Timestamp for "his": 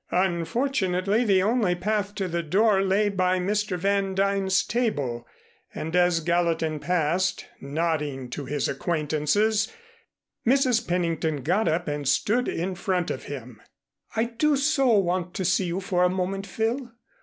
8.45-8.67